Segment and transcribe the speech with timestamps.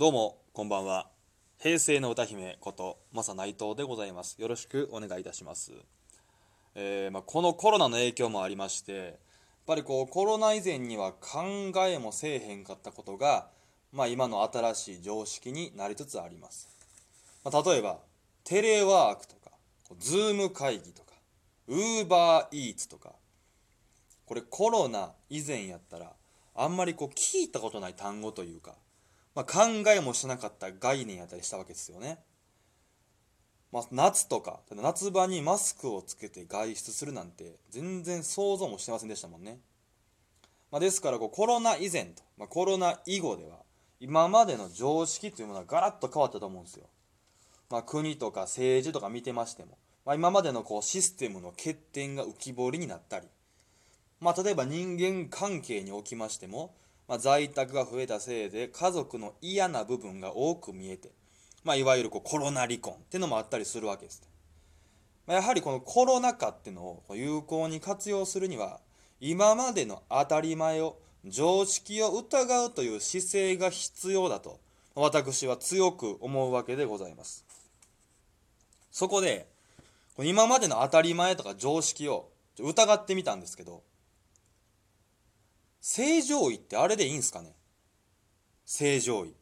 [0.00, 1.10] どうもこんばんは。
[1.58, 4.40] 平成の歌姫ことマサ内藤でございます。
[4.40, 5.72] よろしくお願いいたします、
[6.74, 9.14] えーまあ、このコロナの影響もありましてやっ
[9.66, 11.42] ぱりこうコロナ以前には考
[11.86, 13.48] えもせえへんかったことが、
[13.92, 16.70] まあ、今の新しい常識になりつつあります、
[17.44, 17.98] まあ、例えば
[18.44, 19.50] テレワークとか
[19.98, 21.12] ズーム会議とか
[21.68, 23.12] ウーバーイーツとか
[24.24, 26.14] これコロナ以前やったら
[26.56, 28.72] あんまりこう聞いたことない単語というか、
[29.34, 29.60] まあ、考
[29.94, 32.18] えもしなかった概念やったりしたわけですよね。
[33.72, 39.60] まあ、夏とか夏場にマスクをつけて外出するなんて全然想像もしてませんでしたもんね。
[40.72, 43.58] まあ、ですからこうコロナ以前と、まあ、コロナ以後では
[44.00, 46.86] 今までの常識というものはガラッと変わったと思うんですよ。
[47.70, 53.28] まあ、国とか政治とか見てましても、まあ、今までのこうシステムの欠点が浮き彫りになったり
[54.20, 56.74] まあ、例えば人間関係におきましても、
[57.10, 61.10] まあ、在宅が増えたせいで家族の嫌な部分が多く見えて、
[61.64, 64.22] まあ、いわゆるこうコロナ離婚っていうのもあったりするわけです、
[65.26, 68.78] まあ、やはりこのコロナ禍っていうのを有効に活用するには
[69.18, 74.60] 今までの当たり前を常識を疑うという姿勢が必要だと
[74.94, 77.44] 私は強く思うわけでございます。
[78.92, 79.48] そこで
[80.18, 82.28] 今までの当たり前とか常識を
[82.60, 83.82] 疑ってみたんですけど
[85.80, 87.54] 正常位ってあれでいいんすかね？
[88.64, 89.34] 正常位。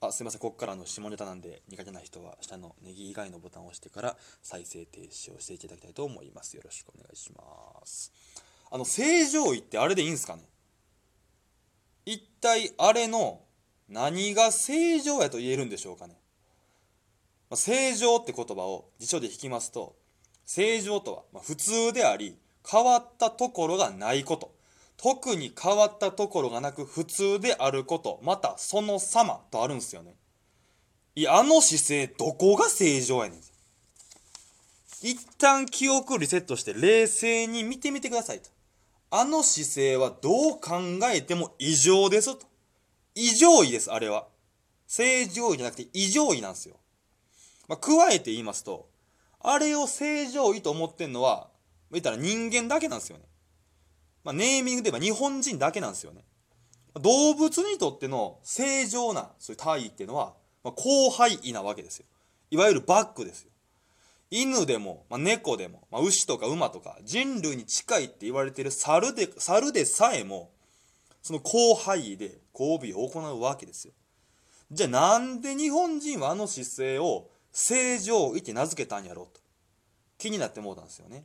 [0.00, 0.40] あすいません。
[0.40, 6.56] ここからの下ネタなんで苦手な人は下のネギ以外のボタンを押してから再生停止をしていただきたいと思います。
[6.56, 7.42] よろしくお願いしま
[7.84, 8.10] す。
[8.70, 10.44] あの正常位ってあれでいいんすかね？
[12.06, 13.42] 一体あれの
[13.88, 16.16] 何が正常やと言えるんでしょうかね？
[17.52, 19.96] 正常って言葉を辞書で引きますと
[20.46, 24.58] 正常とは普通であり変わったところがないこと。
[25.02, 30.14] 特に変わったところがなく普通であることまたその様とあるんですよね。
[31.16, 33.40] いやあの姿勢どこが正常やねん。
[35.02, 38.50] 一旦記憶リセットして冷静に見てみてくださいと。
[39.10, 40.78] あの姿勢はどう考
[41.12, 42.46] えても異常ですと。
[43.14, 44.26] 異常位ですあれは。
[44.86, 46.74] 正常位じゃなくて異常位なんですよ、
[47.68, 48.88] まあ、加えて言いますと
[49.38, 51.48] あれを正常位と思ってんのは
[51.92, 53.29] 言ったら人間だけなんですよね。
[54.24, 56.24] まあ、ネーミングで言えば日本人だけなんですよね。
[56.94, 62.06] 動物にとっての正常なそういう体位っていうのは、まあ、広範囲なわけですよ。
[62.50, 63.50] いわゆるバックですよ。
[64.30, 70.50] 犬でも、まあ、猫でも、まあ、牛とか馬とか人類に近いって言われている猿で猿でさえも
[71.22, 73.92] その広範囲で交尾を行うわけですよ。
[74.70, 79.40] じゃあなんで日本人はあの姿勢を正常位って名付けたんやろうと
[80.16, 81.24] 気になって思ったんですよね。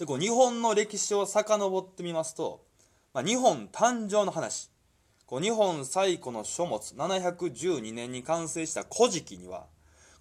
[0.00, 2.64] でこう日本の歴史を遡ってみますと、
[3.12, 4.70] まあ、日本誕生の話。
[5.26, 9.66] こう日本最古の書物712年に完成した「古事記」には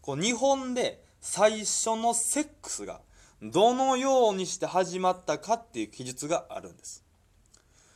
[0.02, 3.02] こう日本で最初のセックスが
[3.42, 7.06] どのようにして始まったかっていう記述があるんです。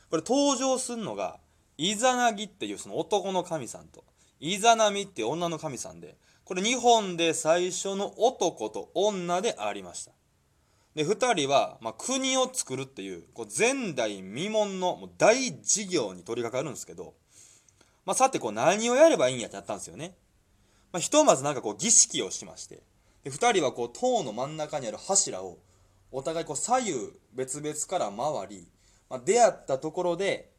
[0.08, 1.38] これ登場するのが
[1.76, 4.04] イザナギっていうその男の神さんと
[4.40, 6.16] イザナミっていう女の神さんで
[6.46, 10.13] これ日本で最初の男と女でありました。
[10.94, 17.14] で2人は、まあ、国を作るっていうこう前代未聞のもう大事業に取り掛かるんですけど、
[18.06, 20.14] まあ、さてこう何をやればいいんやってなったんですよね。
[20.92, 22.80] まあ、ひとまずなんかこう儀式をしまして
[23.24, 25.58] で2人はこう塔の真ん中にある柱を
[26.12, 26.94] お互いこう左右
[27.34, 28.68] 別々から回り、
[29.10, 30.52] まあ、出会ったところで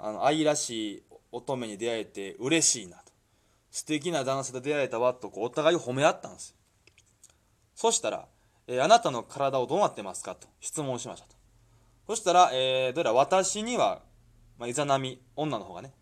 [0.00, 3.12] あの愛らしい乙女に出会えて嬉しいなと
[3.70, 6.56] 素敵な男性と出会えたわとこうお互いを褒め合ったんです
[7.76, 8.26] そしたら
[8.66, 11.34] えー、あなたの体をどうなってますかと質問しましたと。
[12.06, 14.02] そしたら、えー、どうやら私には、
[14.58, 15.92] まあ、イザナミ、女の方がね、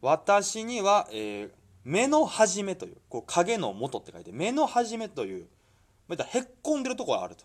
[0.00, 1.50] 私には、えー、
[1.84, 5.46] 目の始めという、こう影の元って書いて、目の始めという、
[6.08, 7.44] またへっこんでるところがあると。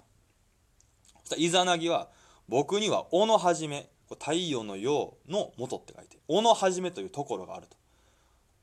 [1.22, 2.10] そしたらイザナギは、
[2.48, 7.78] 僕には尾の始め、太陽の陽の元って書いて、尾の始めというところがあると。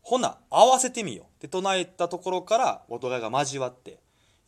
[0.03, 3.99] ほな、合わせてみようって唱えたところから、お互いが交わって、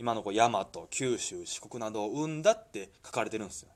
[0.00, 3.68] 今のこう大和九州四国などを生んだって書かれてるんですよ。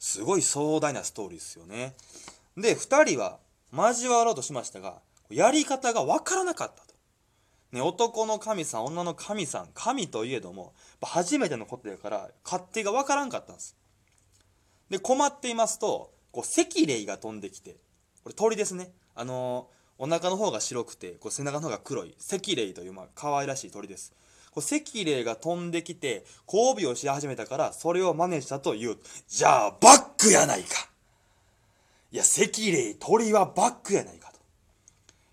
[0.00, 1.94] すごい壮大なストーリーですよね。
[2.56, 3.38] で2人は
[3.72, 4.98] 交わろうとしましたが
[5.30, 6.94] やり方が分からなかったと、
[7.70, 13.76] ね、男の神さん女の神さん神といえども初めてのことやから勝手が分からんかったんです。
[14.90, 17.76] で困っていますとこう赤霊が飛んできて
[18.24, 18.90] これ鳥ですね。
[19.14, 19.68] あの、
[19.98, 24.12] お腹の方が白くてこう背中の方が黒い赤霊というまあ可愛らしい鳥です。
[24.60, 28.96] 赤霊が飛んできて交尾をし始めたからそれを真似したという。
[29.28, 30.88] じゃあバックやないか。
[32.12, 34.38] いや赤霊鳥はバックやないかと。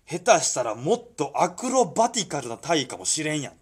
[0.06, 3.56] 下手したらもっとアクロバティカルな体かもしれんやんっ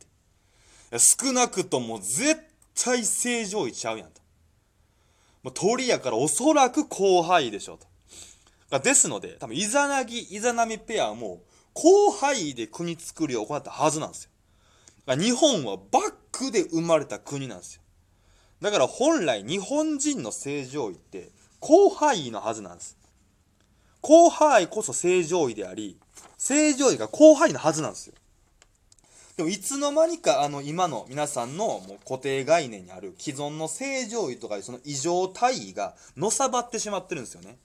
[0.91, 2.37] て少なくとも絶
[2.75, 5.50] 対正常位ちゃうやんと。
[5.50, 7.79] 鳥やからおそらく後輩でしょう
[8.70, 11.43] とですので多分イザナギイザナミペアも
[11.75, 14.31] 広範囲で国作りを行ったはずなんですよ。
[15.06, 17.82] 日本はバックで生まれた国なんですよ。
[18.60, 22.96] だから本来日本人の正常位って広範囲のはずなんです。
[24.02, 25.99] 広範囲こそ正常位であり、
[26.38, 28.14] 正常位が広範囲のはずなんですよ。
[29.37, 37.56] でもいつの間にかあの今の皆さんのもう固定概念にある既存の正常位とかその異常体位がのさばってしまってるんですよね。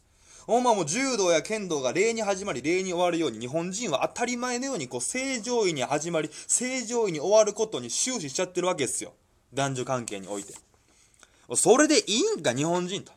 [0.50, 9.14] お前もう柔道や剣道が礼に始まり礼に終わるように日本人は当たり前のようにこう正常位に始まり正常位に終わることに終始しちゃってるわけですよ。
[9.54, 10.54] 男女関係において。
[11.54, 13.12] それでいいんか日本人と。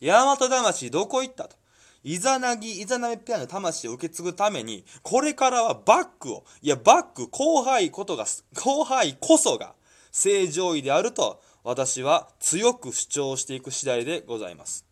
[0.00, 1.56] 大和魂どこ行ったと。
[2.02, 8.24] イザナギ、イザナミペアの魂を受け継ぐために、これからはバックを、いや、バック、後輩ことが、
[8.54, 9.74] 後輩こそが
[10.10, 14.89] 正常位であると、私は強く主張していく次第でございます。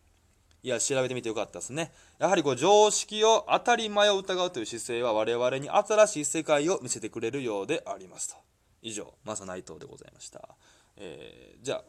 [0.62, 1.92] いや、調べてみてよかったですね。
[2.18, 8.36] やはりこう常識を当たり前を疑うという姿勢は我々に新しい世界を見せてくれるようでありますと。
[8.82, 10.48] 以上、マサ内藤でございました。
[10.96, 11.84] えー、じゃあ、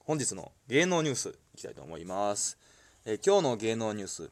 [0.00, 2.58] 本日の芸能ニュースいきたいと思います。
[3.04, 4.30] えー、今日の芸能ニュース。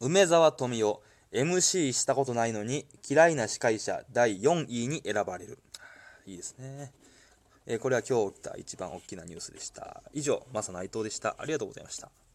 [0.00, 1.02] 梅沢富美男、
[1.32, 5.58] MC したことないのに嫌いな司会者第4位に選ばれる。
[6.26, 6.92] いいですね。
[7.66, 10.02] えー、これは今日起きた一番大きなニュースでした。
[10.12, 11.36] 以上、マサ内藤でした。
[11.38, 12.10] ありがとうございました。